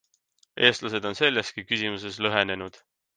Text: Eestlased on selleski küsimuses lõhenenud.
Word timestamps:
Eestlased 0.69 1.05
on 1.09 1.17
selleski 1.19 1.65
küsimuses 1.73 2.17
lõhenenud. 2.27 2.81